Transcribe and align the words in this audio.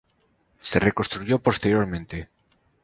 Se 0.61 0.79
reconstruyó 0.79 1.37
posteriormente. 1.43 2.27